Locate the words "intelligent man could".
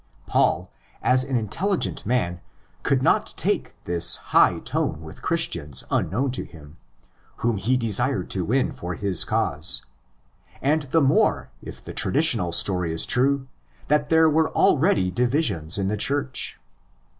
1.35-3.03